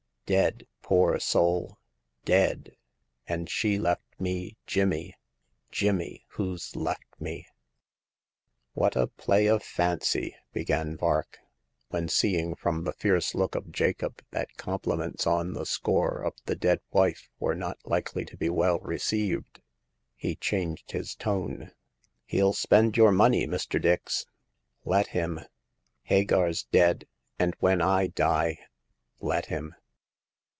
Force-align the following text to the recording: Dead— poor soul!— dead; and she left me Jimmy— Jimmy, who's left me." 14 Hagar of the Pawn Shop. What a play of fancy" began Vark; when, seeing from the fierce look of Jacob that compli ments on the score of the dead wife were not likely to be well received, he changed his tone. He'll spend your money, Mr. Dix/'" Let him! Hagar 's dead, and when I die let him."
Dead— 0.27 0.65
poor 0.81 1.19
soul!— 1.19 1.77
dead; 2.23 2.77
and 3.27 3.49
she 3.49 3.77
left 3.77 4.01
me 4.17 4.55
Jimmy— 4.65 5.13
Jimmy, 5.71 6.23
who's 6.35 6.73
left 6.73 7.03
me." 7.19 7.45
14 7.47 7.51
Hagar 7.51 7.51
of 7.51 7.59
the 7.59 7.97
Pawn 7.97 8.61
Shop. 8.61 8.77
What 8.77 8.95
a 8.95 9.21
play 9.25 9.45
of 9.47 9.61
fancy" 9.61 10.35
began 10.53 10.95
Vark; 10.95 11.39
when, 11.89 12.07
seeing 12.07 12.55
from 12.55 12.85
the 12.85 12.93
fierce 12.93 13.35
look 13.35 13.55
of 13.55 13.73
Jacob 13.73 14.23
that 14.31 14.47
compli 14.57 14.97
ments 14.99 15.27
on 15.27 15.51
the 15.51 15.65
score 15.65 16.21
of 16.23 16.33
the 16.45 16.55
dead 16.55 16.79
wife 16.91 17.29
were 17.37 17.53
not 17.55 17.79
likely 17.83 18.23
to 18.23 18.37
be 18.37 18.47
well 18.47 18.79
received, 18.79 19.61
he 20.15 20.37
changed 20.37 20.91
his 20.91 21.13
tone. 21.13 21.73
He'll 22.25 22.53
spend 22.53 22.95
your 22.95 23.11
money, 23.11 23.45
Mr. 23.45 23.81
Dix/'" 23.83 24.27
Let 24.85 25.07
him! 25.07 25.41
Hagar 26.03 26.47
's 26.47 26.63
dead, 26.63 27.05
and 27.37 27.53
when 27.59 27.81
I 27.81 28.07
die 28.07 28.59
let 29.19 29.47
him." 29.47 29.75